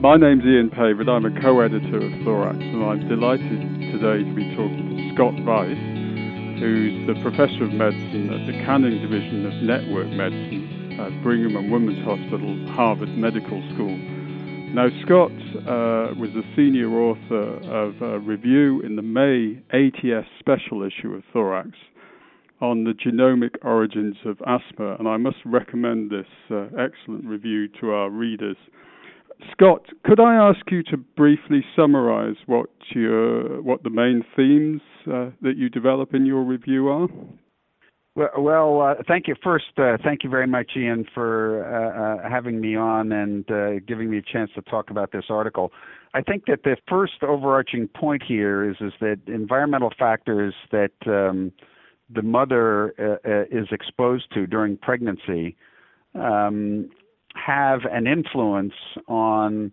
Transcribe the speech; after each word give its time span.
My 0.00 0.16
name's 0.16 0.44
Ian 0.44 0.70
Pavord. 0.70 1.08
I'm 1.08 1.26
a 1.26 1.40
co-editor 1.42 1.96
of 1.98 2.12
Thorax, 2.22 2.54
and 2.54 2.84
I'm 2.84 3.08
delighted 3.08 3.58
today 3.90 4.22
to 4.22 4.32
be 4.32 4.54
talking 4.54 4.94
to 4.94 5.14
Scott 5.14 5.34
Weiss, 5.42 5.74
who's 6.62 7.02
the 7.10 7.18
professor 7.20 7.64
of 7.64 7.72
medicine 7.72 8.30
at 8.30 8.46
the 8.46 8.62
Channing 8.62 9.02
Division 9.02 9.44
of 9.44 9.54
Network 9.66 10.06
Medicine 10.14 11.00
at 11.02 11.10
Brigham 11.24 11.56
and 11.56 11.72
Women's 11.72 11.98
Hospital, 12.06 12.64
Harvard 12.76 13.08
Medical 13.18 13.58
School. 13.74 13.98
Now, 14.70 14.86
Scott 15.02 15.34
uh, 15.66 16.14
was 16.14 16.30
the 16.30 16.46
senior 16.54 16.94
author 16.94 17.58
of 17.66 18.00
a 18.00 18.20
review 18.20 18.80
in 18.82 18.94
the 18.94 19.02
May 19.02 19.58
ATS 19.74 20.28
special 20.38 20.86
issue 20.86 21.12
of 21.14 21.24
Thorax 21.32 21.70
on 22.60 22.84
the 22.84 22.92
genomic 22.92 23.56
origins 23.62 24.14
of 24.24 24.38
asthma, 24.46 24.94
and 25.00 25.08
I 25.08 25.16
must 25.16 25.38
recommend 25.44 26.12
this 26.12 26.30
uh, 26.52 26.66
excellent 26.78 27.24
review 27.24 27.66
to 27.80 27.90
our 27.90 28.10
readers. 28.10 28.56
Scott, 29.52 29.86
could 30.04 30.20
I 30.20 30.34
ask 30.34 30.60
you 30.70 30.82
to 30.84 30.96
briefly 30.96 31.64
summarize 31.76 32.36
what 32.46 32.70
your 32.94 33.62
what 33.62 33.82
the 33.82 33.90
main 33.90 34.24
themes 34.36 34.80
uh, 35.06 35.30
that 35.42 35.56
you 35.56 35.68
develop 35.68 36.14
in 36.14 36.26
your 36.26 36.42
review 36.42 36.88
are? 36.88 37.08
Well, 38.36 38.80
uh, 38.80 38.94
thank 39.06 39.28
you. 39.28 39.36
First, 39.44 39.66
uh, 39.76 39.96
thank 40.02 40.24
you 40.24 40.30
very 40.30 40.48
much, 40.48 40.72
Ian, 40.76 41.06
for 41.14 41.64
uh, 41.64 42.26
uh, 42.26 42.28
having 42.28 42.60
me 42.60 42.74
on 42.74 43.12
and 43.12 43.48
uh, 43.48 43.78
giving 43.86 44.10
me 44.10 44.18
a 44.18 44.22
chance 44.22 44.50
to 44.56 44.62
talk 44.62 44.90
about 44.90 45.12
this 45.12 45.26
article. 45.30 45.70
I 46.14 46.22
think 46.22 46.46
that 46.46 46.64
the 46.64 46.76
first 46.88 47.22
overarching 47.22 47.86
point 47.86 48.24
here 48.26 48.68
is 48.68 48.76
is 48.80 48.92
that 49.00 49.20
environmental 49.28 49.92
factors 49.96 50.52
that 50.72 50.90
um, 51.06 51.52
the 52.12 52.22
mother 52.22 52.94
is 53.52 53.68
exposed 53.70 54.32
to 54.34 54.46
during 54.46 54.78
pregnancy 54.78 55.54
um, 56.14 56.90
have 57.34 57.80
an 57.90 58.06
influence 58.06 58.74
on 59.06 59.72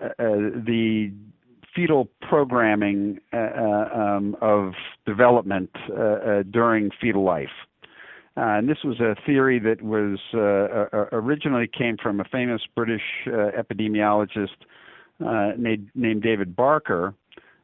uh, 0.00 0.06
uh, 0.06 0.10
the 0.18 1.12
fetal 1.74 2.08
programming 2.20 3.18
uh, 3.32 3.36
uh 3.36 3.88
um, 3.94 4.36
of 4.42 4.72
development 5.06 5.70
uh, 5.90 5.94
uh, 5.94 6.42
during 6.50 6.90
fetal 7.00 7.24
life. 7.24 7.48
and 8.36 8.68
this 8.68 8.78
was 8.84 9.00
a 9.00 9.14
theory 9.24 9.58
that 9.58 9.80
was 9.82 10.18
originally 11.12 11.66
came 11.66 11.96
from 11.96 12.20
a 12.20 12.24
famous 12.24 12.62
British 12.74 13.02
epidemiologist 13.26 14.56
named, 15.58 15.90
named 15.94 16.22
David 16.22 16.54
Barker, 16.54 17.14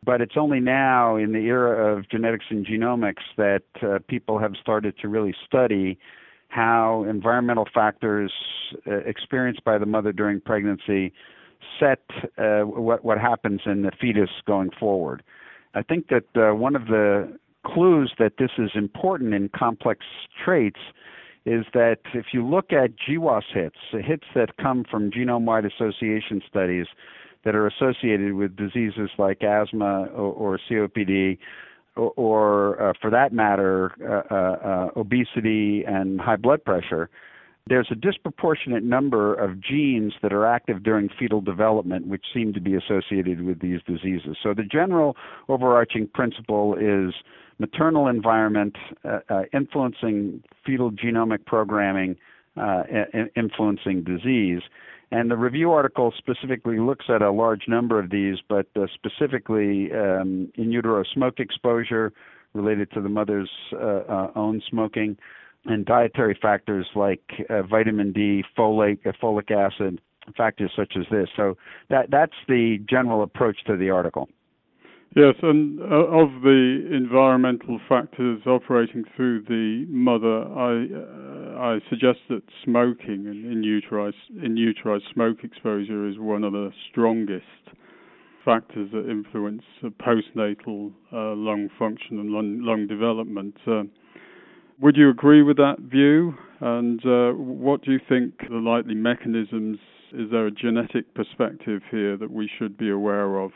but 0.04 0.20
it's 0.20 0.36
only 0.36 0.60
now 0.60 1.16
in 1.16 1.32
the 1.32 1.40
era 1.40 1.96
of 1.96 2.08
genetics 2.08 2.46
and 2.50 2.66
genomics 2.66 3.24
that 3.36 3.62
people 4.08 4.38
have 4.38 4.52
started 4.60 4.94
to 5.00 5.08
really 5.08 5.34
study 5.46 5.98
how 6.48 7.04
environmental 7.08 7.66
factors 7.72 8.32
uh, 8.86 8.96
experienced 8.98 9.62
by 9.64 9.78
the 9.78 9.86
mother 9.86 10.12
during 10.12 10.40
pregnancy 10.40 11.12
set 11.78 12.00
uh, 12.38 12.60
what 12.60 13.04
what 13.04 13.18
happens 13.18 13.60
in 13.66 13.82
the 13.82 13.92
fetus 14.00 14.30
going 14.46 14.70
forward. 14.78 15.22
I 15.74 15.82
think 15.82 16.08
that 16.08 16.24
uh, 16.34 16.54
one 16.54 16.74
of 16.74 16.86
the 16.86 17.38
clues 17.66 18.12
that 18.18 18.34
this 18.38 18.50
is 18.58 18.70
important 18.74 19.34
in 19.34 19.50
complex 19.50 20.04
traits 20.44 20.80
is 21.44 21.64
that 21.72 21.98
if 22.14 22.26
you 22.32 22.46
look 22.46 22.72
at 22.72 22.90
GWAS 22.96 23.42
hits, 23.52 23.76
hits 23.92 24.24
that 24.34 24.56
come 24.58 24.84
from 24.90 25.10
genome-wide 25.10 25.64
association 25.64 26.42
studies 26.48 26.86
that 27.44 27.54
are 27.54 27.66
associated 27.66 28.34
with 28.34 28.56
diseases 28.56 29.10
like 29.18 29.42
asthma 29.42 30.04
or, 30.06 30.32
or 30.32 30.60
COPD 30.70 31.38
or, 31.98 32.12
or 32.16 32.82
uh, 32.82 32.92
for 33.00 33.10
that 33.10 33.32
matter, 33.32 33.92
uh, 34.02 34.34
uh, 34.34 34.68
uh, 34.68 35.00
obesity 35.00 35.84
and 35.86 36.20
high 36.20 36.36
blood 36.36 36.64
pressure, 36.64 37.10
there's 37.68 37.88
a 37.90 37.94
disproportionate 37.94 38.82
number 38.82 39.34
of 39.34 39.60
genes 39.60 40.14
that 40.22 40.32
are 40.32 40.46
active 40.46 40.82
during 40.82 41.10
fetal 41.18 41.40
development 41.40 42.06
which 42.06 42.24
seem 42.32 42.54
to 42.54 42.60
be 42.60 42.74
associated 42.74 43.42
with 43.44 43.60
these 43.60 43.80
diseases. 43.86 44.36
So 44.42 44.54
the 44.54 44.62
general 44.62 45.16
overarching 45.48 46.08
principle 46.14 46.74
is 46.74 47.14
maternal 47.58 48.08
environment 48.08 48.76
uh, 49.04 49.20
uh, 49.28 49.42
influencing 49.52 50.42
fetal 50.64 50.90
genomic 50.90 51.44
programming, 51.44 52.16
uh, 52.56 52.84
influencing 53.36 54.02
disease. 54.02 54.62
And 55.10 55.30
the 55.30 55.36
review 55.36 55.72
article 55.72 56.12
specifically 56.18 56.78
looks 56.78 57.06
at 57.08 57.22
a 57.22 57.30
large 57.30 57.62
number 57.66 57.98
of 57.98 58.10
these, 58.10 58.36
but 58.46 58.66
uh, 58.76 58.86
specifically 58.94 59.90
um, 59.92 60.52
in 60.56 60.70
utero 60.70 61.02
smoke 61.14 61.40
exposure 61.40 62.12
related 62.52 62.90
to 62.92 63.00
the 63.00 63.08
mother's 63.08 63.50
uh, 63.72 64.00
uh, 64.08 64.30
own 64.34 64.60
smoking, 64.68 65.16
and 65.64 65.84
dietary 65.84 66.38
factors 66.40 66.86
like 66.94 67.22
uh, 67.48 67.62
vitamin 67.62 68.12
D, 68.12 68.44
folate, 68.56 69.06
uh, 69.06 69.12
folic 69.22 69.50
acid, 69.50 70.00
factors 70.36 70.70
such 70.76 70.94
as 70.98 71.04
this. 71.10 71.28
So 71.36 71.56
that 71.88 72.10
that's 72.10 72.32
the 72.46 72.78
general 72.88 73.22
approach 73.22 73.58
to 73.66 73.76
the 73.76 73.90
article. 73.90 74.28
Yes, 75.16 75.36
and 75.42 75.80
of 75.80 76.42
the 76.42 76.86
environmental 76.92 77.80
factors 77.88 78.42
operating 78.46 79.04
through 79.16 79.42
the 79.42 79.86
mother, 79.88 80.44
I 80.44 80.84
I 81.58 81.80
suggest 81.90 82.20
that 82.28 82.42
smoking 82.64 83.26
and 83.26 83.44
in 83.52 83.64
utero 83.64 84.12
in 84.30 85.02
smoke 85.12 85.38
exposure 85.42 86.08
is 86.08 86.16
one 86.16 86.44
of 86.44 86.52
the 86.52 86.70
strongest 86.88 87.44
factors 88.44 88.88
that 88.92 89.10
influence 89.10 89.62
postnatal 90.00 90.92
uh, 91.12 91.34
lung 91.34 91.68
function 91.76 92.20
and 92.20 92.30
lung, 92.30 92.60
lung 92.62 92.86
development. 92.86 93.56
Uh, 93.66 93.82
would 94.80 94.96
you 94.96 95.10
agree 95.10 95.42
with 95.42 95.56
that 95.56 95.78
view? 95.80 96.34
And 96.60 97.04
uh, 97.04 97.32
what 97.32 97.82
do 97.82 97.90
you 97.90 98.00
think 98.08 98.34
the 98.48 98.56
likely 98.56 98.94
mechanisms? 98.94 99.78
Is 100.12 100.30
there 100.30 100.46
a 100.46 100.52
genetic 100.52 101.12
perspective 101.14 101.82
here 101.90 102.16
that 102.16 102.30
we 102.30 102.48
should 102.58 102.78
be 102.78 102.90
aware 102.90 103.40
of? 103.40 103.50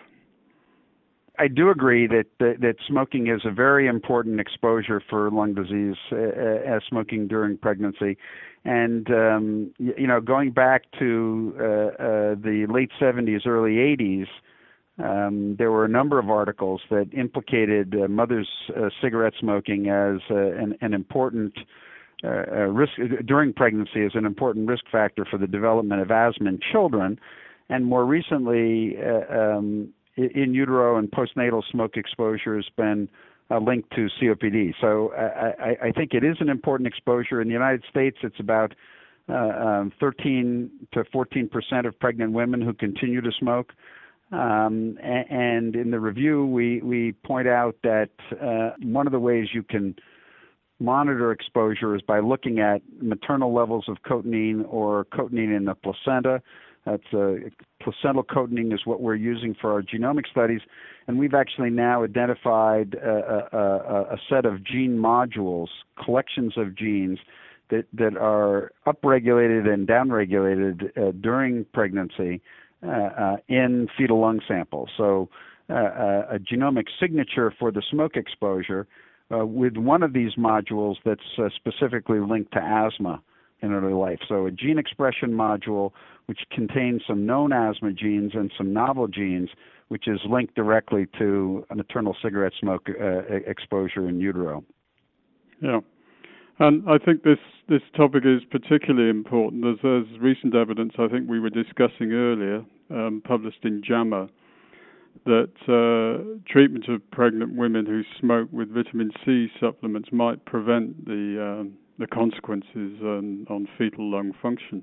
I 1.39 1.49
do 1.49 1.71
agree 1.71 2.07
that, 2.09 2.27
that, 2.41 2.61
that 2.61 2.77
smoking 2.87 3.29
is 3.29 3.41
a 3.45 3.51
very 3.51 3.87
important 3.87 4.39
exposure 4.39 5.03
for 5.09 5.31
lung 5.31 5.55
disease 5.55 5.97
uh, 6.13 6.17
uh 6.17 6.77
as 6.77 6.83
smoking 6.89 7.27
during 7.27 7.57
pregnancy, 7.57 8.19
and 8.65 9.11
um, 9.11 9.73
you 9.79 10.07
know 10.07 10.21
going 10.21 10.51
back 10.51 10.83
to 10.99 11.55
uh, 11.59 11.63
uh, 11.63 12.35
the 12.35 12.67
late 12.69 12.91
70s, 13.01 13.47
early 13.47 13.77
80s, 13.77 14.27
um, 15.03 15.57
there 15.57 15.73
were 15.73 15.87
a 15.87 15.89
number 15.89 16.19
of 16.19 16.29
articles 16.29 16.83
that 16.91 17.09
implicated 17.17 17.95
uh, 17.95 18.09
mothers' 18.09 18.49
uh, 18.77 18.91
cigarette 19.01 19.33
smoking 19.41 19.89
as 19.89 20.21
an, 20.29 20.77
an, 20.83 20.93
important 20.93 21.55
risk 22.23 22.93
during 23.25 23.53
pregnancy 23.55 24.05
as 24.05 24.13
an 24.15 24.27
important 24.27 24.69
risk 24.69 24.85
factor 24.93 25.25
for 25.25 25.39
the 25.39 25.47
development 25.47 26.03
of 26.03 26.11
asthma 26.11 26.51
in 26.51 26.61
children, 26.71 27.19
and 27.71 27.87
more 27.87 28.05
recently. 28.05 28.99
Um, 29.31 29.95
in 30.17 30.55
utero 30.55 30.97
and 30.97 31.11
postnatal 31.11 31.63
smoke 31.71 31.97
exposure 31.97 32.57
has 32.57 32.69
been 32.77 33.09
uh, 33.51 33.59
linked 33.59 33.91
to 33.93 34.09
COPD. 34.21 34.75
So 34.81 35.13
I, 35.15 35.89
I, 35.89 35.93
think 35.93 36.15
it 36.15 36.25
is 36.25 36.37
an 36.41 36.49
important 36.49 36.87
exposure. 36.87 37.41
In 37.41 37.49
the 37.49 37.53
United 37.53 37.85
States, 37.91 38.17
it's 38.23 38.39
about 38.41 38.75
uh, 39.29 39.33
um, 39.33 39.93
13 40.01 40.71
to 40.93 41.05
14 41.13 41.49
percent 41.49 41.87
of 41.87 41.99
pregnant 41.99 42.33
women 42.33 42.61
who 42.61 42.73
continue 42.73 43.21
to 43.21 43.31
smoke. 43.39 43.73
Um, 44.33 44.97
and 45.03 45.77
in 45.77 45.91
the 45.91 46.01
review, 46.01 46.47
we, 46.47 46.81
we 46.81 47.13
point 47.25 47.47
out 47.47 47.77
that 47.83 48.11
uh, 48.41 48.71
one 48.83 49.07
of 49.07 49.13
the 49.13 49.21
ways 49.21 49.49
you 49.53 49.63
can 49.63 49.95
monitor 50.81 51.33
exposure 51.33 51.95
is 51.95 52.01
by 52.03 52.21
looking 52.21 52.59
at 52.59 52.81
maternal 53.01 53.55
levels 53.55 53.85
of 53.89 53.99
cotinine 54.09 54.65
or 54.69 55.05
cotinine 55.13 55.55
in 55.55 55.67
the 55.67 55.75
placenta. 55.75 56.43
That's 56.85 57.15
uh, 57.15 57.35
placental 57.81 58.25
cotinine 58.25 58.73
is 58.73 58.81
what 58.85 59.01
we're 59.01 59.15
using 59.15 59.55
for 59.61 59.73
our 59.73 59.83
genomic 59.83 60.29
studies, 60.31 60.61
and 61.07 61.19
we've 61.19 61.35
actually 61.35 61.71
now 61.71 62.03
identified 62.03 62.95
a, 62.95 63.49
a, 63.53 64.15
a 64.15 64.17
set 64.29 64.45
of 64.45 64.65
gene 64.65 64.99
modules, 64.99 65.69
collections 66.05 66.55
of 66.57 66.77
genes 66.77 67.19
that 67.71 67.87
that 67.93 68.17
are 68.17 68.73
upregulated 68.87 69.73
and 69.73 69.87
downregulated 69.87 70.97
uh, 70.97 71.13
during 71.21 71.65
pregnancy 71.73 72.41
uh, 72.85 72.91
uh 72.91 73.37
in 73.49 73.89
fetal 73.97 74.21
lung 74.21 74.41
samples. 74.49 74.89
So, 74.97 75.29
uh, 75.71 75.75
uh, 75.75 76.27
a 76.33 76.39
genomic 76.41 76.87
signature 77.01 77.55
for 77.59 77.71
the 77.71 77.83
smoke 77.91 78.17
exposure 78.17 78.87
with 79.31 79.79
one 79.79 80.03
of 80.03 80.13
these 80.13 80.35
modules 80.35 80.97
that's 81.07 81.23
specifically 81.57 82.21
linked 82.21 82.53
to 82.53 82.59
asthma 82.59 83.23
in 83.63 83.73
early 83.73 83.95
life. 83.95 84.19
So 84.29 84.47
a 84.47 84.51
gene 84.51 84.79
expression 84.79 85.31
module 85.31 85.93
which 86.27 86.41
contains 86.51 87.03
some 87.07 87.27
known 87.27 87.53
asthma 87.53 87.93
genes 87.93 88.33
and 88.35 88.53
some 88.57 88.73
novel 88.73 89.09
genes, 89.09 89.51
which 89.89 90.07
is 90.07 90.21
linked 90.29 90.55
directly 90.55 91.07
to 91.19 91.65
maternal 91.75 92.17
cigarette 92.23 92.53
smoke 92.61 92.89
uh, 92.89 93.23
exposure 93.47 94.09
in 94.09 94.21
utero. 94.21 94.65
Yeah. 95.61 95.81
And 96.59 96.89
I 96.89 96.99
think 96.99 97.23
this, 97.23 97.39
this 97.69 97.83
topic 97.97 98.25
is 98.25 98.43
particularly 98.51 99.11
important 99.11 99.65
as 99.67 99.77
there's 99.83 100.07
recent 100.21 100.55
evidence, 100.55 100.93
I 100.99 101.09
think 101.09 101.29
we 101.29 101.41
were 101.41 101.51
discussing 101.51 102.13
earlier, 102.13 102.65
um, 102.91 103.23
published 103.25 103.65
in 103.65 103.83
JAMA, 103.83 104.29
that 105.25 105.53
uh, 105.69 106.41
treatment 106.51 106.89
of 106.89 107.09
pregnant 107.11 107.57
women 107.57 107.87
who 107.87 108.03
smoke 108.21 108.49
with 108.53 108.73
vitamin 108.73 109.11
C 109.25 109.49
supplements 109.61 110.09
might 110.13 110.45
prevent 110.45 111.05
the 111.05 111.61
um, 111.61 111.73
the 111.99 112.07
consequences 112.07 113.01
on, 113.03 113.47
on 113.49 113.69
fetal 113.79 114.11
lung 114.11 114.33
function. 114.41 114.83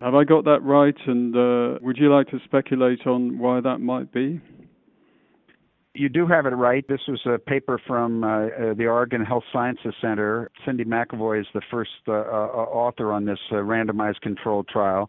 Have 0.00 0.14
I 0.14 0.24
got 0.24 0.44
that 0.44 0.62
right? 0.62 0.96
And 1.06 1.34
uh, 1.34 1.78
would 1.82 1.96
you 1.96 2.12
like 2.14 2.28
to 2.28 2.38
speculate 2.44 3.06
on 3.06 3.38
why 3.38 3.60
that 3.60 3.78
might 3.78 4.12
be? 4.12 4.40
You 5.94 6.10
do 6.10 6.26
have 6.26 6.44
it 6.44 6.50
right. 6.50 6.86
This 6.86 7.00
was 7.08 7.20
a 7.24 7.38
paper 7.38 7.80
from 7.86 8.22
uh, 8.22 8.26
uh, 8.26 8.74
the 8.74 8.84
Oregon 8.86 9.24
Health 9.24 9.44
Sciences 9.50 9.94
Center. 10.02 10.50
Cindy 10.66 10.84
McEvoy 10.84 11.40
is 11.40 11.46
the 11.54 11.62
first 11.70 11.90
uh, 12.06 12.12
uh 12.12 12.14
author 12.14 13.12
on 13.12 13.24
this 13.24 13.38
uh, 13.50 13.54
randomized 13.56 14.20
controlled 14.20 14.68
trial. 14.68 15.08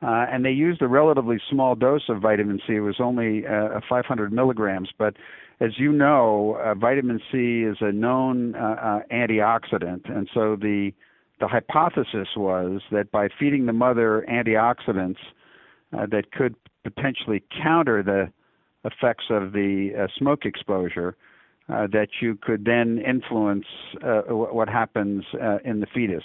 Uh, 0.00 0.26
and 0.30 0.44
they 0.44 0.52
used 0.52 0.80
a 0.80 0.86
relatively 0.86 1.40
small 1.50 1.74
dose 1.74 2.08
of 2.08 2.22
vitamin 2.22 2.60
C. 2.68 2.74
It 2.76 2.80
was 2.80 3.00
only 3.00 3.42
500 3.88 4.32
milligrams. 4.32 4.90
But 4.96 5.16
as 5.60 5.78
you 5.78 5.92
know, 5.92 6.74
vitamin 6.78 7.20
C 7.32 7.62
is 7.62 7.78
a 7.80 7.92
known 7.92 8.52
antioxidant. 8.52 10.10
And 10.10 10.28
so 10.32 10.56
the, 10.56 10.92
the 11.40 11.48
hypothesis 11.48 12.28
was 12.36 12.80
that 12.92 13.10
by 13.10 13.28
feeding 13.38 13.66
the 13.66 13.72
mother 13.72 14.24
antioxidants 14.28 15.18
that 15.92 16.30
could 16.32 16.54
potentially 16.84 17.42
counter 17.62 18.02
the 18.02 18.32
effects 18.84 19.24
of 19.30 19.52
the 19.52 19.90
uh, 19.98 20.06
smoke 20.16 20.44
exposure 20.44 21.16
uh, 21.68 21.86
that 21.88 22.08
you 22.20 22.36
could 22.40 22.64
then 22.64 22.98
influence 22.98 23.66
uh, 24.02 24.22
what 24.30 24.68
happens 24.68 25.24
uh, 25.42 25.58
in 25.64 25.80
the 25.80 25.86
fetus. 25.86 26.24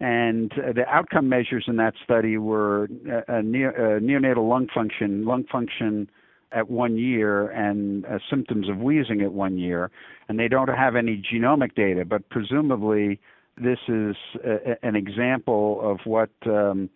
And 0.00 0.52
uh, 0.52 0.72
the 0.72 0.86
outcome 0.86 1.28
measures 1.28 1.64
in 1.66 1.76
that 1.76 1.94
study 2.04 2.38
were 2.38 2.84
uh, 2.84 3.32
neonatal 3.42 4.48
lung 4.48 4.68
function, 4.72 5.24
lung 5.24 5.44
function 5.50 6.08
at 6.52 6.70
one 6.70 6.96
year, 6.96 7.48
and 7.48 8.04
uh, 8.06 8.18
symptoms 8.30 8.68
of 8.68 8.78
wheezing 8.78 9.20
at 9.20 9.32
one 9.32 9.58
year. 9.58 9.90
And 10.28 10.38
they 10.38 10.48
don't 10.48 10.68
have 10.68 10.96
any 10.96 11.22
genomic 11.32 11.74
data, 11.74 12.04
but 12.04 12.28
presumably 12.30 13.20
this 13.56 13.78
is 13.88 14.16
uh, 14.46 14.72
a, 14.82 14.86
an 14.86 14.96
example 14.96 15.80
of 15.82 15.98
what 16.04 16.30
um, 16.46 16.88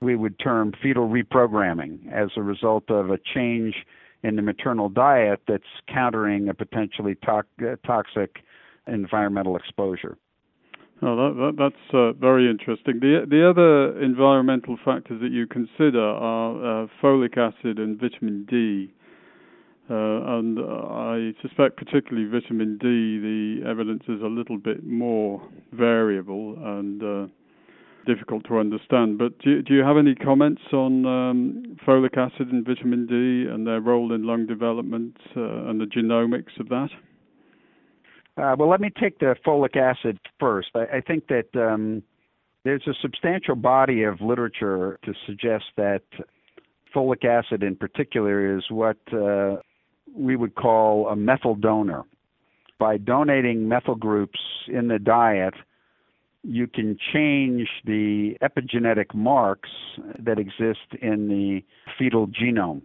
we 0.00 0.16
would 0.16 0.38
term 0.38 0.72
fetal 0.82 1.08
reprogramming 1.08 2.12
as 2.12 2.30
a 2.36 2.42
result 2.42 2.90
of 2.90 3.10
a 3.10 3.18
change 3.34 3.74
in 4.22 4.36
the 4.36 4.42
maternal 4.42 4.88
diet 4.88 5.40
that's 5.46 5.62
countering 5.92 6.48
a 6.48 6.54
potentially 6.54 7.16
to- 7.16 7.44
uh, 7.62 7.76
toxic 7.86 8.42
environmental 8.86 9.56
exposure. 9.56 10.16
Oh, 11.06 11.16
that, 11.16 11.36
that, 11.36 11.56
that's 11.58 11.94
uh, 11.94 12.12
very 12.14 12.48
interesting. 12.48 12.98
The 12.98 13.26
the 13.28 13.46
other 13.46 14.00
environmental 14.02 14.78
factors 14.82 15.20
that 15.20 15.32
you 15.32 15.46
consider 15.46 16.00
are 16.00 16.84
uh, 16.84 16.86
folic 17.02 17.36
acid 17.36 17.78
and 17.78 18.00
vitamin 18.00 18.46
D, 18.48 18.90
uh, 19.90 20.38
and 20.38 20.58
I 20.58 21.34
suspect 21.42 21.76
particularly 21.76 22.26
vitamin 22.26 22.78
D, 22.78 23.18
the 23.20 23.68
evidence 23.68 24.04
is 24.08 24.22
a 24.22 24.26
little 24.26 24.56
bit 24.56 24.82
more 24.82 25.46
variable 25.72 26.56
and 26.78 27.02
uh, 27.02 27.26
difficult 28.06 28.46
to 28.48 28.58
understand. 28.58 29.18
But 29.18 29.38
do, 29.40 29.60
do 29.60 29.74
you 29.74 29.82
have 29.82 29.98
any 29.98 30.14
comments 30.14 30.62
on 30.72 31.04
um, 31.04 31.76
folic 31.86 32.16
acid 32.16 32.48
and 32.48 32.64
vitamin 32.64 33.04
D 33.04 33.52
and 33.52 33.66
their 33.66 33.82
role 33.82 34.14
in 34.14 34.22
lung 34.22 34.46
development 34.46 35.18
uh, 35.36 35.68
and 35.68 35.78
the 35.78 35.84
genomics 35.84 36.58
of 36.58 36.70
that? 36.70 36.88
Uh, 38.36 38.56
well, 38.58 38.68
let 38.68 38.80
me 38.80 38.90
take 39.00 39.18
the 39.20 39.36
folic 39.46 39.76
acid 39.76 40.18
first. 40.40 40.68
I, 40.74 40.96
I 40.96 41.00
think 41.00 41.28
that 41.28 41.54
um, 41.54 42.02
there's 42.64 42.86
a 42.86 42.94
substantial 43.00 43.54
body 43.54 44.02
of 44.02 44.20
literature 44.20 44.98
to 45.04 45.14
suggest 45.26 45.64
that 45.76 46.02
folic 46.94 47.24
acid, 47.24 47.62
in 47.62 47.76
particular, 47.76 48.56
is 48.56 48.64
what 48.70 48.96
uh, 49.12 49.56
we 50.16 50.36
would 50.36 50.54
call 50.54 51.08
a 51.08 51.16
methyl 51.16 51.54
donor. 51.54 52.04
By 52.78 52.96
donating 52.96 53.68
methyl 53.68 53.94
groups 53.94 54.38
in 54.66 54.88
the 54.88 54.98
diet, 54.98 55.54
you 56.42 56.66
can 56.66 56.98
change 57.12 57.68
the 57.84 58.36
epigenetic 58.42 59.14
marks 59.14 59.70
that 60.18 60.38
exist 60.38 61.00
in 61.00 61.28
the 61.28 61.62
fetal 61.98 62.26
genome. 62.26 62.82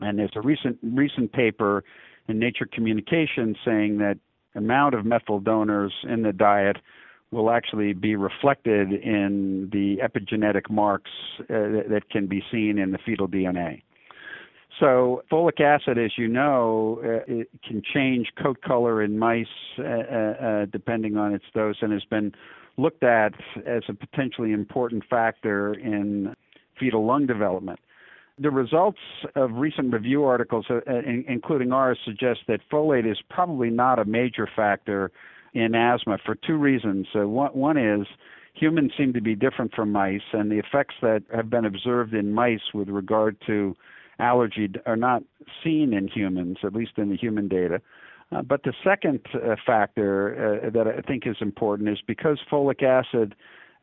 And 0.00 0.18
there's 0.18 0.32
a 0.34 0.40
recent 0.40 0.78
recent 0.82 1.32
paper 1.32 1.84
in 2.28 2.38
Nature 2.38 2.66
Communications 2.70 3.56
saying 3.64 3.98
that 3.98 4.18
amount 4.54 4.94
of 4.94 5.04
methyl 5.04 5.40
donors 5.40 5.92
in 6.08 6.22
the 6.22 6.32
diet 6.32 6.76
will 7.30 7.50
actually 7.50 7.92
be 7.92 8.16
reflected 8.16 8.92
in 8.92 9.68
the 9.72 9.98
epigenetic 9.98 10.68
marks 10.68 11.10
uh, 11.42 11.46
that 11.88 12.02
can 12.10 12.26
be 12.26 12.42
seen 12.50 12.78
in 12.78 12.90
the 12.90 12.98
fetal 12.98 13.28
DNA. 13.28 13.82
So 14.80 15.22
folic 15.30 15.60
acid, 15.60 15.98
as 15.98 16.12
you 16.16 16.26
know, 16.26 17.00
uh, 17.04 17.32
it 17.32 17.48
can 17.66 17.82
change 17.94 18.28
coat 18.42 18.62
color 18.62 19.02
in 19.02 19.18
mice 19.18 19.46
uh, 19.78 19.82
uh, 19.82 19.84
uh, 19.84 20.64
depending 20.66 21.16
on 21.16 21.34
its 21.34 21.44
dose, 21.54 21.76
and 21.82 21.92
has 21.92 22.04
been 22.04 22.32
looked 22.78 23.02
at 23.02 23.34
as 23.66 23.82
a 23.88 23.94
potentially 23.94 24.52
important 24.52 25.04
factor 25.08 25.74
in 25.74 26.34
fetal 26.78 27.04
lung 27.04 27.26
development. 27.26 27.78
The 28.40 28.50
results 28.50 28.98
of 29.36 29.52
recent 29.52 29.92
review 29.92 30.24
articles, 30.24 30.64
uh, 30.70 30.80
in, 30.86 31.24
including 31.28 31.72
ours, 31.72 31.98
suggest 32.04 32.40
that 32.48 32.60
folate 32.72 33.10
is 33.10 33.18
probably 33.28 33.68
not 33.68 33.98
a 33.98 34.04
major 34.06 34.48
factor 34.56 35.12
in 35.52 35.74
asthma 35.74 36.16
for 36.24 36.34
two 36.34 36.56
reasons. 36.56 37.06
Uh, 37.14 37.28
one, 37.28 37.76
is 37.76 38.06
humans 38.54 38.92
seem 38.96 39.12
to 39.12 39.20
be 39.20 39.34
different 39.34 39.74
from 39.74 39.92
mice, 39.92 40.22
and 40.32 40.50
the 40.50 40.58
effects 40.58 40.94
that 41.02 41.22
have 41.34 41.50
been 41.50 41.66
observed 41.66 42.14
in 42.14 42.32
mice 42.32 42.72
with 42.72 42.88
regard 42.88 43.36
to 43.46 43.76
allergy 44.18 44.70
are 44.86 44.96
not 44.96 45.22
seen 45.62 45.92
in 45.92 46.08
humans, 46.08 46.56
at 46.64 46.72
least 46.72 46.92
in 46.96 47.10
the 47.10 47.16
human 47.16 47.46
data. 47.46 47.80
Uh, 48.32 48.40
but 48.40 48.62
the 48.62 48.72
second 48.82 49.20
uh, 49.34 49.56
factor 49.66 50.62
uh, 50.64 50.70
that 50.70 50.86
I 50.86 51.00
think 51.02 51.26
is 51.26 51.36
important 51.40 51.90
is 51.90 51.98
because 52.06 52.38
folic 52.50 52.82
acid 52.82 53.34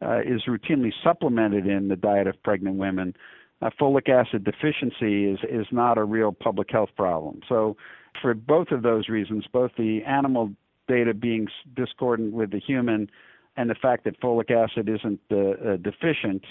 uh, 0.02 0.22
is 0.22 0.44
routinely 0.48 0.94
supplemented 1.04 1.68
in 1.68 1.90
the 1.90 1.96
diet 1.96 2.28
of 2.28 2.42
pregnant 2.44 2.78
women, 2.78 3.14
uh, 3.62 3.70
folic 3.80 4.10
acid 4.10 4.44
deficiency 4.44 5.26
is, 5.26 5.40
is 5.50 5.66
not 5.72 5.98
a 5.98 6.04
real 6.04 6.32
public 6.32 6.70
health 6.72 6.90
problem. 6.96 7.42
So, 7.48 7.76
for 8.22 8.34
both 8.34 8.72
of 8.72 8.82
those 8.82 9.10
reasons, 9.10 9.46
both 9.52 9.72
the 9.78 10.02
animal 10.04 10.52
data 10.88 11.14
being 11.14 11.48
discordant 11.76 12.34
with 12.34 12.52
the 12.52 12.60
human 12.60 13.10
and 13.58 13.70
the 13.70 13.76
fact 13.76 14.06
that 14.06 14.20
folic 14.20 14.50
acid 14.50 14.90
isn't 14.90 15.20
deficient 15.84 16.44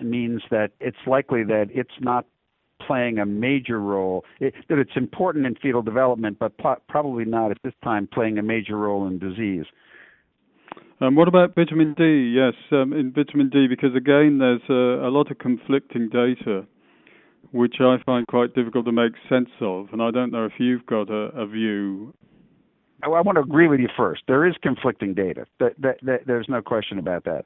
means 0.00 0.42
that 0.50 0.70
it's 0.80 0.96
likely 1.06 1.44
that 1.44 1.66
it's 1.70 1.90
not 2.00 2.26
playing 2.86 3.18
a 3.18 3.26
major 3.26 3.80
role. 3.80 4.24
It, 4.40 4.54
that 4.68 4.78
it's 4.78 4.96
important 4.96 5.46
in 5.46 5.54
fetal 5.56 5.82
development, 5.82 6.38
but 6.38 6.56
pl- 6.58 6.76
probably 6.88 7.24
not 7.24 7.50
at 7.50 7.58
this 7.62 7.74
time 7.82 8.08
playing 8.12 8.38
a 8.38 8.42
major 8.42 8.76
role 8.76 9.06
in 9.06 9.18
disease. 9.18 9.66
Um, 11.00 11.16
what 11.16 11.28
about 11.28 11.54
vitamin 11.54 11.94
D? 11.94 12.32
Yes, 12.34 12.54
um, 12.70 12.92
in 12.92 13.12
vitamin 13.12 13.50
D, 13.50 13.66
because 13.68 13.94
again, 13.96 14.38
there's 14.38 14.62
a, 14.68 15.06
a 15.06 15.10
lot 15.10 15.30
of 15.30 15.38
conflicting 15.38 16.08
data, 16.08 16.66
which 17.52 17.76
I 17.80 17.96
find 18.06 18.26
quite 18.26 18.54
difficult 18.54 18.86
to 18.86 18.92
make 18.92 19.12
sense 19.28 19.50
of, 19.60 19.88
and 19.92 20.00
I 20.00 20.10
don't 20.10 20.30
know 20.30 20.44
if 20.46 20.52
you've 20.58 20.86
got 20.86 21.10
a, 21.10 21.30
a 21.36 21.46
view. 21.46 22.14
I, 23.02 23.08
I 23.08 23.20
want 23.20 23.36
to 23.36 23.42
agree 23.42 23.68
with 23.68 23.80
you 23.80 23.88
first. 23.96 24.22
There 24.28 24.46
is 24.46 24.54
conflicting 24.62 25.14
data. 25.14 25.46
That, 25.58 25.74
that, 25.80 25.96
that, 26.02 26.20
there's 26.26 26.46
no 26.48 26.62
question 26.62 26.98
about 26.98 27.24
that. 27.24 27.44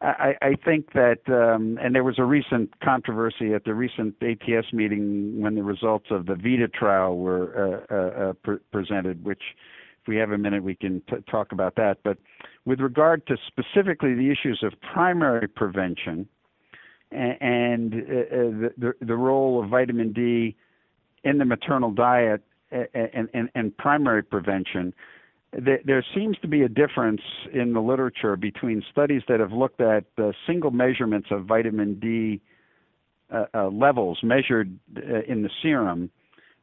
I, 0.00 0.34
I 0.42 0.54
think 0.62 0.92
that, 0.92 1.20
um, 1.28 1.78
and 1.82 1.94
there 1.94 2.04
was 2.04 2.18
a 2.18 2.24
recent 2.24 2.78
controversy 2.80 3.54
at 3.54 3.64
the 3.64 3.74
recent 3.74 4.14
ATS 4.20 4.72
meeting 4.72 5.40
when 5.40 5.54
the 5.54 5.62
results 5.62 6.06
of 6.10 6.26
the 6.26 6.34
VIDA 6.34 6.68
trial 6.68 7.16
were 7.16 7.84
uh, 7.90 7.94
uh, 7.94 8.28
uh, 8.28 8.32
pre- 8.34 8.58
presented, 8.72 9.24
which, 9.24 9.42
we 10.06 10.16
have 10.16 10.30
a 10.30 10.38
minute, 10.38 10.62
we 10.62 10.74
can 10.74 11.02
t- 11.08 11.16
talk 11.30 11.52
about 11.52 11.76
that. 11.76 11.98
But 12.04 12.18
with 12.64 12.80
regard 12.80 13.26
to 13.26 13.36
specifically 13.46 14.14
the 14.14 14.30
issues 14.30 14.62
of 14.62 14.72
primary 14.92 15.48
prevention 15.48 16.28
and, 17.10 17.36
and 17.40 17.94
uh, 17.94 17.96
uh 17.96 18.68
the, 18.76 18.92
the 19.00 19.16
role 19.16 19.62
of 19.62 19.70
vitamin 19.70 20.12
D 20.12 20.56
in 21.24 21.38
the 21.38 21.44
maternal 21.44 21.90
diet 21.90 22.42
and, 22.70 23.28
and, 23.32 23.48
and 23.54 23.76
primary 23.76 24.22
prevention, 24.22 24.92
there 25.52 26.04
seems 26.14 26.36
to 26.38 26.48
be 26.48 26.62
a 26.62 26.68
difference 26.68 27.22
in 27.52 27.72
the 27.72 27.80
literature 27.80 28.36
between 28.36 28.82
studies 28.90 29.22
that 29.28 29.40
have 29.40 29.52
looked 29.52 29.80
at 29.80 30.04
uh, 30.18 30.32
single 30.46 30.70
measurements 30.70 31.28
of 31.30 31.46
vitamin 31.46 31.98
D 31.98 32.40
uh, 33.30 33.46
uh, 33.54 33.68
levels 33.68 34.18
measured 34.22 34.78
uh, 34.96 35.22
in 35.26 35.42
the 35.42 35.50
serum 35.62 36.10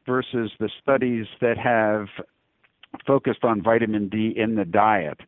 versus 0.05 0.51
the 0.59 0.69
studies 0.81 1.25
that 1.41 1.57
have 1.57 2.07
focused 3.05 3.43
on 3.43 3.61
vitamin 3.61 4.09
D 4.09 4.33
in 4.35 4.55
the 4.55 4.65
diet, 4.65 5.19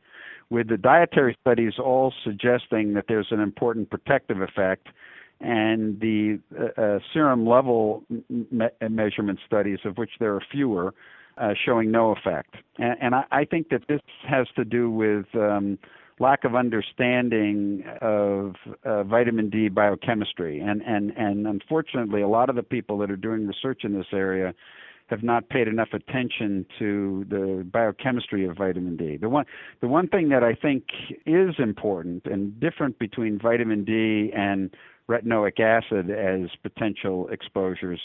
with 0.50 0.70
the 0.70 0.78
dietary 0.78 1.38
studies 1.42 1.74
all 1.80 2.14
suggesting 2.24 2.94
that 2.94 3.06
there's 3.08 3.28
an 3.32 3.40
important 3.40 3.90
protective 3.90 4.42
effect, 4.42 4.88
and 5.42 6.00
the 6.00 6.40
uh, 6.58 6.82
uh, 6.82 7.00
serum 7.14 7.48
level 7.48 8.04
me- 8.30 8.68
measurement 8.90 9.40
studies, 9.46 9.80
of 9.84 9.98
which 9.98 10.12
there 10.20 10.34
are 10.34 10.42
fewer, 10.52 10.94
uh, 11.38 11.54
showing 11.66 11.92
no 11.92 12.12
effect. 12.12 12.56
And, 12.78 12.98
and 13.02 13.16
I, 13.16 13.24
I, 13.32 13.46
think 13.46 13.70
that 13.70 13.82
this 13.90 14.00
has 14.28 14.48
to 14.56 14.64
do 14.64 14.90
with 14.90 15.26
um, 15.36 15.78
lack 16.20 16.46
of 16.46 16.56
understanding 16.56 17.84
of 18.02 18.56
uh, 18.86 19.04
vitamin 19.04 19.50
D 19.50 19.68
biochemistry. 19.68 20.60
And, 20.60 20.82
and, 20.82 21.12
and 21.18 21.46
unfortunately, 21.46 22.22
a 22.22 22.28
lot 22.28 22.50
of 22.50 22.56
the 22.56 22.64
people 22.64 22.98
that 23.00 23.12
are 23.12 23.18
doing 23.18 23.46
research 23.46 23.82
in 23.84 23.94
this 23.94 24.08
area 24.14 24.54
have 25.08 25.24
not 25.24 25.50
paid 25.50 25.68
enough 25.68 25.90
attention 25.94 26.66
to 26.80 27.26
the 27.30 27.64
biochemistry 27.72 28.46
of 28.46 28.58
vitamin 28.58 28.98
D. 28.98 29.18
The 29.18 29.30
one 29.30 29.46
the 29.82 29.88
one 29.88 30.08
thing 30.08 30.30
that 30.30 30.44
I 30.44 30.54
think 30.54 30.84
is 31.26 31.56
important 31.60 32.26
and 32.26 32.60
different 32.60 32.98
between 32.98 33.40
vitamin 33.40 33.84
D 33.84 34.32
and 34.36 34.76
retinoic 35.10 35.60
acid 35.60 36.10
as 36.10 36.50
potential 36.64 37.28
exposures 37.30 38.00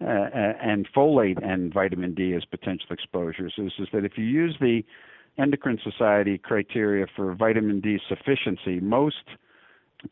uh, 0.00 0.04
and 0.04 0.86
folate 0.94 1.42
and 1.44 1.72
vitamin 1.72 2.14
D 2.14 2.34
as 2.34 2.44
potential 2.44 2.88
exposures 2.90 3.54
is, 3.58 3.72
is 3.78 3.88
that 3.92 4.04
if 4.04 4.12
you 4.16 4.24
use 4.24 4.56
the 4.60 4.84
Endocrine 5.38 5.78
Society 5.82 6.38
criteria 6.38 7.06
for 7.14 7.34
vitamin 7.34 7.80
D 7.80 7.98
sufficiency, 8.08 8.80
most 8.80 9.24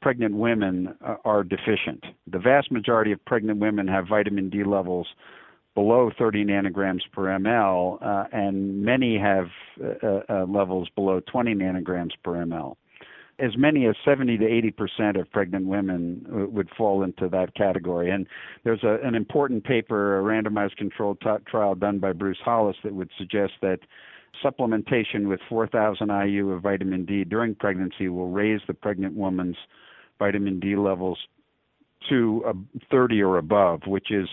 pregnant 0.01 0.35
women 0.35 0.95
uh, 1.05 1.17
are 1.25 1.45
deficient. 1.45 2.05
The 2.27 2.39
vast 2.39 2.73
majority 2.73 3.13
of 3.13 3.25
pregnant 3.25 3.61
women 3.61 3.87
have 3.89 4.09
vitamin 4.09 4.51
D 4.51 4.65
levels 4.65 5.07
below 5.75 6.11
30 6.17 6.45
nanograms 6.45 7.01
per 7.13 7.23
ml, 7.39 7.99
uh, 8.01 8.27
and 8.33 8.83
many 8.83 9.19
have 9.19 9.49
uh, 9.83 10.21
uh, 10.29 10.45
levels 10.49 10.89
below 10.95 11.21
20 11.31 11.55
nanograms 11.55 12.13
per 12.23 12.33
ml. 12.33 12.77
As 13.41 13.57
many 13.57 13.87
as 13.87 13.97
70 14.05 14.39
to 14.39 14.47
80 14.47 14.71
percent 14.71 15.17
of 15.17 15.31
pregnant 15.33 15.67
women 15.67 16.25
uh, 16.33 16.47
would 16.47 16.71
fall 16.79 17.03
into 17.03 17.29
that 17.31 17.55
category. 17.57 18.11
And 18.11 18.29
there's 18.63 18.85
a, 18.85 18.99
an 19.05 19.17
important 19.17 19.65
paper, 19.65 20.21
a 20.21 20.23
randomized 20.23 20.77
controlled 20.77 21.21
t- 21.21 21.29
trial 21.49 21.75
done 21.75 21.99
by 21.99 22.13
Bruce 22.13 22.39
Hollis, 22.45 22.77
that 22.85 22.95
would 22.95 23.11
suggest 23.19 23.55
that 23.63 23.81
supplementation 24.45 25.29
with 25.29 25.41
4,000 25.49 26.09
IU 26.09 26.51
of 26.51 26.63
vitamin 26.63 27.05
D 27.05 27.25
during 27.25 27.55
pregnancy 27.57 28.09
will 28.09 28.31
raise 28.31 28.61
the 28.69 28.75
pregnant 28.75 29.15
woman's 29.15 29.57
vitamin 30.19 30.61
D 30.61 30.77
levels 30.77 31.19
to 32.09 32.45
uh, 32.47 32.53
30 32.91 33.23
or 33.23 33.39
above, 33.39 33.81
which 33.87 34.13
is 34.13 34.29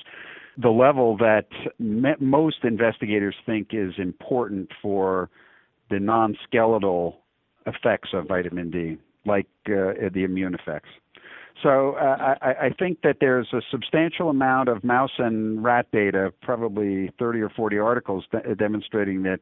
the 0.58 0.70
level 0.70 1.18
that 1.18 1.48
most 1.80 2.58
investigators 2.64 3.36
think 3.46 3.70
is 3.72 3.94
important 3.98 4.70
for 4.82 5.30
the 5.90 6.00
non 6.00 6.38
skeletal 6.44 7.22
effects 7.66 8.10
of 8.14 8.28
vitamin 8.28 8.72
D, 8.72 8.98
like 9.26 9.48
uh, 9.68 10.10
the 10.14 10.24
immune 10.24 10.56
effects. 10.56 10.90
So 11.62 11.94
uh, 11.94 12.36
I, 12.42 12.68
I, 12.68 12.70
think 12.80 13.02
that 13.04 13.18
there's 13.20 13.48
a 13.54 13.62
substantial 13.70 14.30
amount 14.30 14.68
of 14.68 14.84
mouse 14.84 15.12
and 15.20 15.64
rat 15.64 15.86
data, 15.92 16.34
probably 16.42 17.12
30 17.20 17.42
or 17.42 17.50
40 17.50 17.78
articles 17.78 18.26
de- 18.32 18.56
demonstrating 18.56 19.22
that 19.24 19.42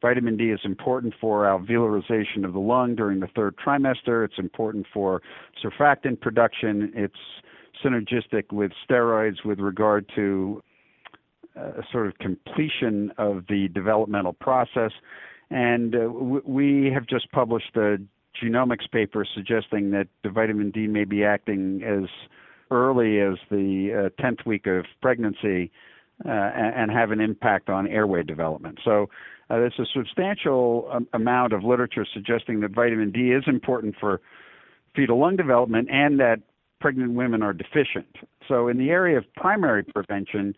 Vitamin 0.00 0.36
D 0.36 0.44
is 0.44 0.60
important 0.64 1.14
for 1.20 1.44
alveolarization 1.44 2.44
of 2.44 2.52
the 2.52 2.60
lung 2.60 2.94
during 2.94 3.20
the 3.20 3.26
third 3.34 3.56
trimester. 3.56 4.24
It's 4.24 4.38
important 4.38 4.86
for 4.94 5.20
surfactant 5.62 6.20
production. 6.20 6.92
It's 6.94 7.18
synergistic 7.84 8.52
with 8.52 8.72
steroids 8.88 9.44
with 9.44 9.60
regard 9.60 10.10
to 10.14 10.62
a 11.56 11.60
uh, 11.60 11.82
sort 11.90 12.06
of 12.06 12.18
completion 12.18 13.12
of 13.18 13.44
the 13.48 13.68
developmental 13.68 14.32
process. 14.32 14.92
And 15.50 15.94
uh, 15.94 16.08
we 16.08 16.90
have 16.92 17.06
just 17.06 17.30
published 17.32 17.76
a 17.76 17.98
genomics 18.42 18.90
paper 18.90 19.26
suggesting 19.34 19.90
that 19.90 20.08
the 20.22 20.30
vitamin 20.30 20.70
D 20.70 20.86
may 20.86 21.04
be 21.04 21.24
acting 21.24 21.82
as 21.82 22.08
early 22.70 23.20
as 23.20 23.34
the 23.50 24.10
uh, 24.18 24.22
10th 24.22 24.46
week 24.46 24.66
of 24.66 24.84
pregnancy 25.00 25.70
uh, 26.24 26.28
and, 26.28 26.74
and, 26.74 26.90
have 26.90 27.12
an 27.12 27.20
impact 27.20 27.70
on 27.70 27.86
airway 27.86 28.22
development. 28.22 28.78
So 28.84 29.08
uh, 29.50 29.56
there's 29.56 29.78
a 29.78 29.86
substantial 29.94 30.88
um, 30.92 31.06
amount 31.12 31.52
of 31.52 31.62
literature 31.62 32.04
suggesting 32.12 32.60
that 32.60 32.72
vitamin 32.72 33.12
D 33.12 33.30
is 33.30 33.44
important 33.46 33.94
for 33.98 34.20
fetal 34.94 35.20
lung 35.20 35.36
development 35.36 35.88
and 35.90 36.18
that 36.18 36.40
pregnant 36.80 37.12
women 37.12 37.42
are 37.42 37.52
deficient. 37.52 38.16
So, 38.46 38.68
in 38.68 38.78
the 38.78 38.90
area 38.90 39.18
of 39.18 39.24
primary 39.34 39.82
prevention, 39.82 40.56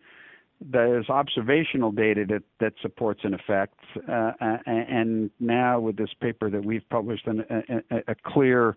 there's 0.60 1.08
observational 1.08 1.90
data 1.90 2.24
that, 2.28 2.42
that 2.60 2.74
supports 2.82 3.20
an 3.24 3.34
effect. 3.34 3.78
Uh, 4.08 4.32
and 4.66 5.30
now, 5.40 5.80
with 5.80 5.96
this 5.96 6.10
paper 6.20 6.50
that 6.50 6.64
we've 6.64 6.88
published, 6.90 7.26
an, 7.26 7.44
a, 7.90 7.96
a, 8.08 8.14
clear 8.24 8.76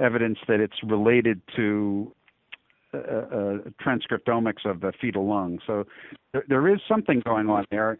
evidence 0.00 0.38
that 0.48 0.60
it's 0.60 0.76
related 0.82 1.40
to 1.54 2.12
uh, 2.92 2.98
uh, 2.98 3.58
transcriptomics 3.80 4.64
of 4.64 4.80
the 4.80 4.92
fetal 5.00 5.28
lung. 5.28 5.60
So, 5.66 5.84
there, 6.32 6.44
there 6.48 6.68
is 6.68 6.80
something 6.88 7.22
going 7.24 7.48
on 7.48 7.64
there. 7.70 7.98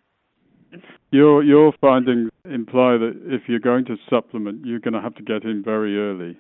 Your 1.11 1.43
your 1.43 1.73
findings 1.81 2.31
imply 2.45 2.97
that 2.97 3.21
if 3.25 3.43
you're 3.49 3.59
going 3.59 3.85
to 3.87 3.97
supplement, 4.09 4.65
you're 4.65 4.79
going 4.79 4.95
to 4.95 5.01
have 5.01 5.17
to 5.17 5.23
get 5.23 5.43
in 5.43 5.65
very 5.65 5.99
early. 5.99 6.37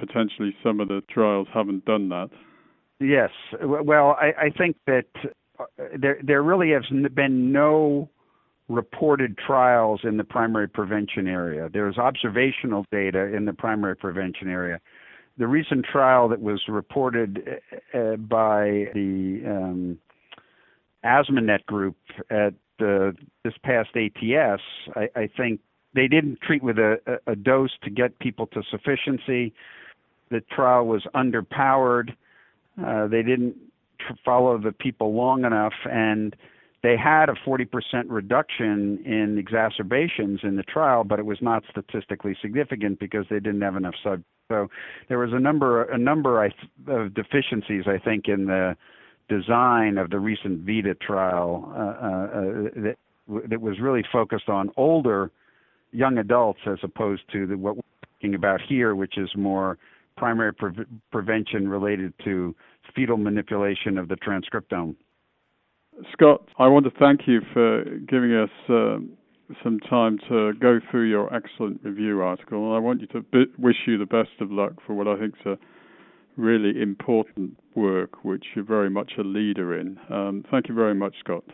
Potentially, 0.00 0.56
some 0.64 0.80
of 0.80 0.88
the 0.88 1.02
trials 1.10 1.46
haven't 1.52 1.84
done 1.84 2.08
that. 2.08 2.30
Yes. 3.00 3.30
Well, 3.62 4.16
I, 4.20 4.46
I 4.46 4.50
think 4.50 4.76
that 4.86 5.04
uh, 5.58 5.64
there 5.98 6.18
there 6.22 6.42
really 6.42 6.70
has 6.70 6.84
been 7.14 7.52
no 7.52 8.08
reported 8.68 9.36
trials 9.36 10.00
in 10.04 10.16
the 10.16 10.24
primary 10.24 10.68
prevention 10.68 11.26
area. 11.26 11.68
There's 11.72 11.98
observational 11.98 12.86
data 12.90 13.34
in 13.34 13.44
the 13.44 13.52
primary 13.52 13.96
prevention 13.96 14.48
area. 14.48 14.80
The 15.38 15.46
recent 15.46 15.84
trial 15.84 16.28
that 16.28 16.40
was 16.40 16.62
reported 16.68 17.60
uh, 17.94 18.16
by 18.16 18.88
the 18.94 19.42
um, 19.46 19.98
AsthmaNet 21.04 21.66
group 21.66 21.96
at 22.30 22.54
uh, 22.80 23.12
this 23.44 23.54
past 23.62 23.90
ATS, 23.96 24.62
I, 24.94 25.08
I 25.16 25.28
think 25.36 25.60
they 25.94 26.06
didn't 26.06 26.40
treat 26.40 26.62
with 26.62 26.78
a, 26.78 26.98
a 27.26 27.34
dose 27.34 27.72
to 27.82 27.90
get 27.90 28.18
people 28.20 28.46
to 28.48 28.62
sufficiency. 28.70 29.52
The 30.30 30.40
trial 30.40 30.86
was 30.86 31.02
underpowered. 31.14 32.14
Uh, 32.82 33.08
they 33.08 33.22
didn't 33.22 33.56
tr- 33.98 34.14
follow 34.24 34.58
the 34.58 34.72
people 34.72 35.14
long 35.14 35.44
enough, 35.44 35.74
and 35.90 36.36
they 36.82 36.96
had 36.96 37.28
a 37.28 37.34
40% 37.46 37.66
reduction 38.06 39.04
in 39.04 39.36
exacerbations 39.38 40.40
in 40.42 40.56
the 40.56 40.62
trial, 40.62 41.04
but 41.04 41.18
it 41.18 41.26
was 41.26 41.38
not 41.42 41.64
statistically 41.70 42.36
significant 42.40 42.98
because 42.98 43.26
they 43.28 43.40
didn't 43.40 43.60
have 43.60 43.76
enough 43.76 43.94
sub. 44.02 44.22
So 44.48 44.68
there 45.08 45.18
was 45.18 45.32
a 45.32 45.38
number 45.38 45.84
a 45.84 45.98
number 45.98 46.44
of 46.88 47.14
deficiencies, 47.14 47.84
I 47.86 47.98
think, 47.98 48.26
in 48.26 48.46
the 48.46 48.76
design 49.28 49.96
of 49.98 50.10
the 50.10 50.18
recent 50.18 50.60
VIDA 50.60 50.94
trial 50.94 51.72
uh, 51.72 51.78
uh, 51.78 52.40
that, 52.82 52.96
that 53.48 53.60
was 53.60 53.78
really 53.78 54.04
focused 54.10 54.48
on 54.48 54.70
older 54.76 55.30
young 55.92 56.18
adults 56.18 56.60
as 56.66 56.78
opposed 56.82 57.22
to 57.32 57.46
the, 57.46 57.56
what 57.56 57.76
we're 57.76 57.82
talking 58.14 58.34
about 58.34 58.60
here, 58.60 58.94
which 58.94 59.18
is 59.18 59.30
more 59.36 59.78
primary 60.20 60.52
pre- 60.52 60.84
prevention 61.10 61.66
related 61.66 62.12
to 62.22 62.54
fetal 62.94 63.16
manipulation 63.16 63.96
of 63.96 64.06
the 64.08 64.16
transcriptome. 64.16 64.94
Scott, 66.12 66.46
I 66.58 66.68
want 66.68 66.84
to 66.84 66.90
thank 67.00 67.22
you 67.26 67.40
for 67.54 67.84
giving 68.06 68.34
us 68.34 68.50
uh, 68.68 68.98
some 69.64 69.80
time 69.80 70.18
to 70.28 70.52
go 70.60 70.78
through 70.90 71.08
your 71.08 71.34
excellent 71.34 71.80
review 71.82 72.20
article, 72.20 72.66
and 72.66 72.76
I 72.76 72.78
want 72.78 73.00
you 73.00 73.06
to 73.08 73.22
b- 73.22 73.52
wish 73.58 73.76
you 73.86 73.96
the 73.96 74.04
best 74.04 74.28
of 74.40 74.52
luck 74.52 74.74
for 74.86 74.92
what 74.92 75.08
I 75.08 75.18
think 75.18 75.34
is 75.40 75.46
a 75.46 75.58
really 76.36 76.80
important 76.80 77.58
work, 77.74 78.22
which 78.22 78.44
you're 78.54 78.64
very 78.64 78.90
much 78.90 79.12
a 79.18 79.22
leader 79.22 79.78
in. 79.78 79.98
Um, 80.10 80.44
thank 80.50 80.68
you 80.68 80.74
very 80.74 80.94
much, 80.94 81.14
Scott. 81.20 81.44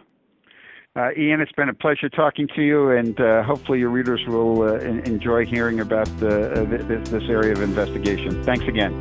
Uh, 0.96 1.10
Ian, 1.14 1.42
it's 1.42 1.52
been 1.52 1.68
a 1.68 1.74
pleasure 1.74 2.08
talking 2.08 2.48
to 2.56 2.62
you, 2.62 2.90
and 2.90 3.20
uh, 3.20 3.42
hopefully 3.42 3.78
your 3.78 3.90
readers 3.90 4.24
will 4.26 4.62
uh, 4.62 4.78
enjoy 4.78 5.44
hearing 5.44 5.80
about 5.80 6.06
the, 6.18 6.62
uh, 6.62 6.64
this 7.04 7.28
area 7.28 7.52
of 7.52 7.60
investigation. 7.60 8.42
Thanks 8.44 8.64
again. 8.66 8.94